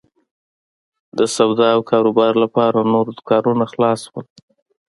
د 1.17 1.19
سودا 1.35 1.67
او 1.75 1.81
کاروبار 1.91 2.33
لپاره 2.43 2.89
نور 2.93 3.05
دوکانونه 3.17 3.63
خلاص 3.71 3.99
شول. 4.07 4.25